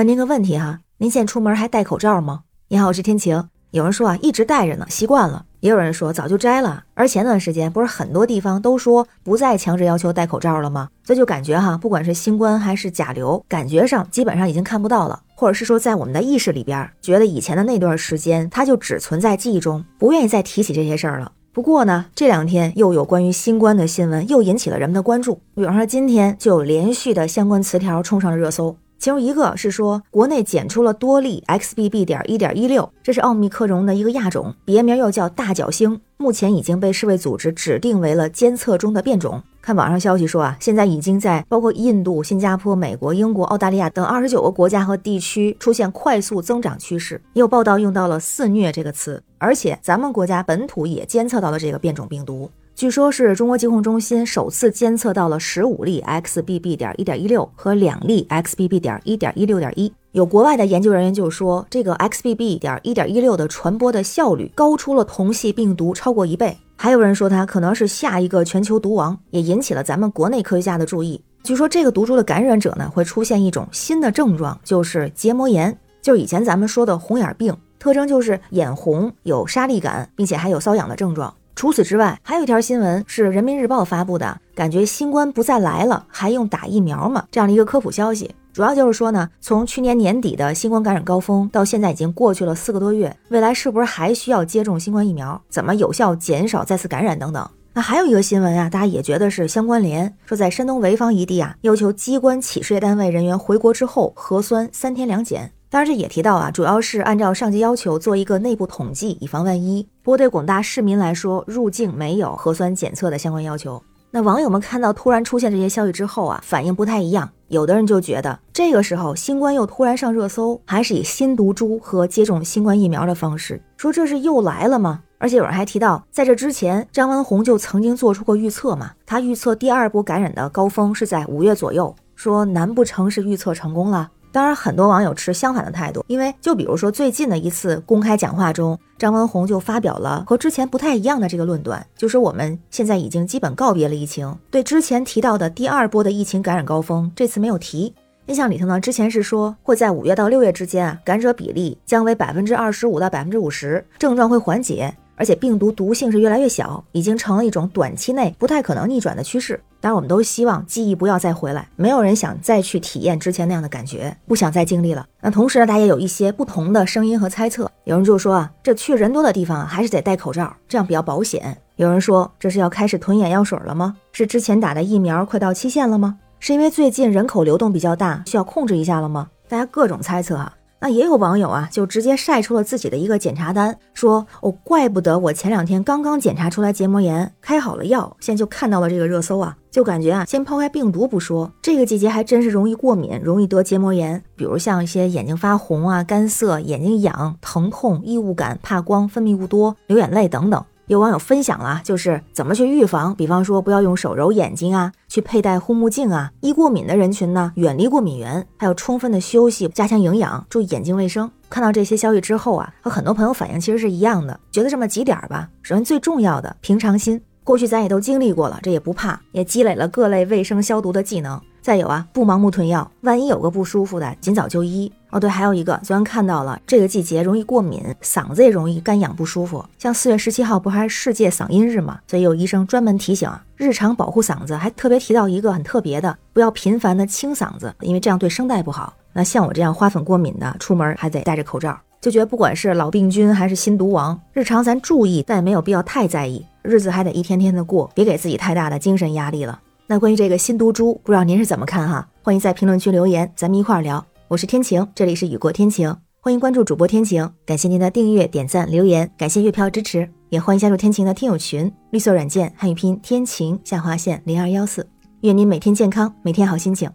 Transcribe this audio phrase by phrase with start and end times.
[0.00, 2.44] 问您个问题哈，您现在出门还戴口罩吗？
[2.68, 3.46] 你好，我是天晴。
[3.70, 6.84] 有人说啊，一直戴着呢，习惯了；也有人说早就摘了。
[6.94, 10.88] 而前段时间不是很多地方都说不再强制要求戴口罩了吗？
[11.04, 21.30] 所以就感觉哈，不管是新冠还是甲流，感觉上基本上已经看不到了，或者是说在我们的意识里边，觉得以前的那段时间它就只存在记忆中，不愿意再提起这些事儿了。
[21.52, 25.42] 不过呢，这两天又有关于新冠的新闻，又引起了人们的关注。
[25.54, 28.74] 比方说今天就有连续的相关词条冲上了热搜。
[29.00, 32.04] 其中一个是说，国内检出了多例 XBB.
[32.04, 39.42] 点一点一六，这是奥密克戎的一个亚种，别名又叫大角星，目前已经被世卫组织指定为了监测中的变种。
[39.62, 52.50] 看网上消息说啊，现在已经在包括印度、新加坡、美国、英国、澳大利亚等二十九个国家和地区出现快速增长趋势，也有报道用到了肆虐这个词，而且咱们国家本土也监测到了这个变种病毒。
[52.80, 56.78] 据说，是中国疾控中心首次监测到了十五例 XBB.
[56.78, 58.80] 点一点一六和两例 XBB.
[58.80, 59.92] 点一点一六点一。
[60.12, 62.58] 有国外的研究人员就说，这个 XBB.
[62.58, 66.56] 点一点一六的传播的效率高出了同系病毒超过一倍。
[66.74, 71.22] 还有人说它可能是下一个全球毒王，也引起了咱们国内科学家的注意。
[71.42, 81.30] 据说这个毒株的感染者呢，会出现一种新的症状，就是结膜炎，就是以前咱们说的红眼病，特征就是眼红、有沙粒感，并且还有瘙痒的症状。
[81.60, 87.26] 除此之外，还有一条新闻是人民日报发布的，感觉新冠不再来了，还用打疫苗吗？
[87.30, 95.38] 这样的一个科普消息，主要就是说呢，从去年年底的新冠感染高峰到现在已经过去了四个多月，未来是不是还需要接种新冠疫苗？
[95.50, 97.46] 怎么有效减少再次感染等等？
[97.74, 105.52] 那还有一个新闻啊，大家也觉得是相关联，说在山东潍坊一地啊，要求机关企事业单位人员回国之后核酸三天两检。
[105.70, 109.86] 当然，这也提到啊，主要是按照上级要求做一个内部统计，以防万一。
[110.02, 113.80] 不过对广大市民来说，入境没有核酸检测的相关要求。
[114.10, 117.30] 那网友们看到突然出现这些消息之后啊，反应不太一样。
[117.46, 125.02] 有的人就觉得这个时候新冠又突然上热搜，还是以新毒株和接种新冠疫苗的方式，说这是又来了吗？
[125.18, 134.10] 而且有人还提到，在这之前，张文宏就曾经做出过预测嘛，他预测第二波感染的高峰是在五月左右，说难不成是预测成功了？
[134.32, 147.94] 当然，很多网友持相反的态度，因为就比如说最近的一次公开讲话中，张文宏就发表了和之前不太一样的这个论断，就是我们现在已经基本告别了疫情，对之前提到的第二波的疫情感染高峰，这次没有提。
[148.26, 154.94] 印象里头呢，之前是说会在五月到六月之间啊，感染者比例将为百分之二十五到百分之五十，症状会缓解。
[155.16, 159.60] 而且病毒毒性是越来越小，已经成了一种短期内不太可能逆转的趋势。
[159.80, 165.06] 当然，我们都希望记忆不要再回来，没有人想再去体验之前那样的感觉，不想再经历了。
[165.20, 167.70] 那同时呢，大家也有一些不同的声音和猜测。
[167.84, 171.56] 有人就说啊，这去人多的地方还是得戴口罩，这样比较保险。
[171.76, 173.96] 有人说这是要开始囤眼药水了吗？
[174.12, 176.18] 是之前打的疫苗快到期限了吗？
[176.38, 179.28] 是因为最近人口流动比较大，需要控制一下了吗？
[179.48, 180.54] 大家各种猜测啊。
[180.80, 200.64] 那也有网友啊，就直接晒出了自己的一个检查单，说哦，怪不得我前两天刚刚检查出来结膜炎，开好了药，现在就看到了这个热搜啊，就感觉啊，先抛开病毒不说，这个季节还真是容易过敏，容易得结膜炎，比如像一些眼睛发红啊、干涩、眼睛痒、疼痛、异物感、怕光、分泌物多、流眼泪等等。
[200.90, 206.32] 有网友分享了，就是怎么去预防，比方说不要用手揉眼睛啊，去佩戴护目镜啊。
[206.40, 211.30] 易过敏的人群呢，远离过敏源，还有充分的休息，加强营养，注意眼睛卫生。
[211.48, 215.48] 看到这些消息之后啊，和很多朋友反应其实是一样的，觉得这么几点吧。
[215.62, 221.40] 首先最重要的平常心，过去咱也都经历过了，这也不怕，也积累了各类卫生消毒的技能。
[221.62, 224.90] 再有啊，不盲目囤药，万一有个不舒服的，尽早就医。
[225.10, 229.64] 哦，对，还有一个，昨天看到了，这个季节容易过敏，嗓子也容易干痒不舒服。
[229.78, 231.98] 像四月十七号不还是世界嗓音日嘛？
[232.06, 238.94] 所以有医生专门提醒啊，日常保护嗓子，还特别提到一个很特别的，不要频繁的清嗓子，因为这样对声带不好。
[239.12, 241.76] 那像我这样花粉过敏的，出门还得戴着口罩。
[242.00, 249.60] 就觉得不管是老病菌还是新毒王，日常咱注意，但也没有必要太在意，日子还得一天天的过，别给自己太大的精神压力了。
[249.86, 252.06] 那关于这个新毒株，不知道您是怎么看哈？
[252.22, 254.06] 欢迎在评论区留言，咱们一块儿聊。
[254.30, 264.88] 我是天晴，这里是雨过天晴，欢迎关注主播天晴，感谢您的订阅、点赞、留言，感谢月票支持，也欢迎加入天晴的听友群，绿色软件汉语拼天晴下划线零二幺四，
[265.22, 266.88] 愿您每天健康，每天好心情，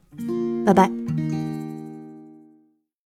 [0.66, 1.05] 拜拜。